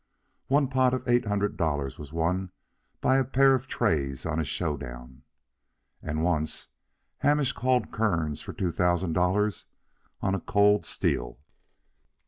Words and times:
One 0.47 0.67
pot 0.67 0.95
of 0.95 1.07
eight 1.07 1.27
hundred 1.27 1.57
dollars 1.57 1.99
was 1.99 2.11
won 2.11 2.49
by 3.01 3.17
a 3.17 3.23
pair 3.23 3.53
of 3.53 3.67
treys 3.67 4.25
on 4.25 4.39
a 4.39 4.43
showdown. 4.43 5.21
And 6.01 6.23
once 6.23 6.69
Harnish 7.21 7.51
called 7.51 7.91
Kearns 7.91 8.41
for 8.41 8.51
two 8.53 8.71
thousand 8.71 9.13
dollars 9.13 9.65
on 10.19 10.33
a 10.33 10.39
cold 10.39 10.85
steal. 10.85 11.37